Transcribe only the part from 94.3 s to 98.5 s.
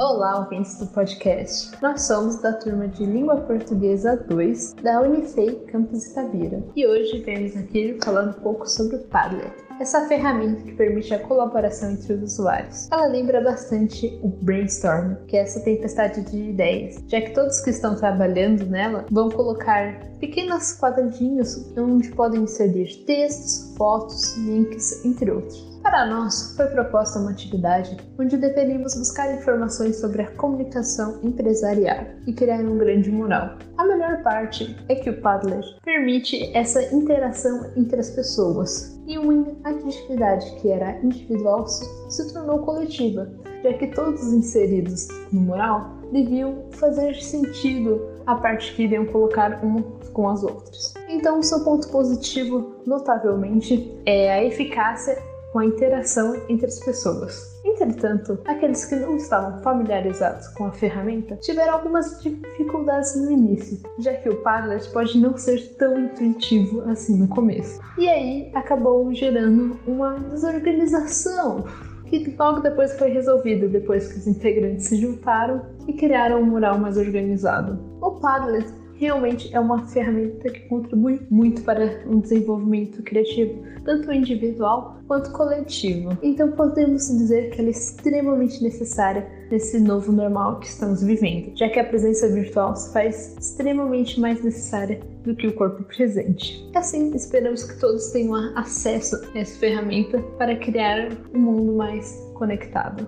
necessária do que o corpo presente. Assim, esperamos que todos tenham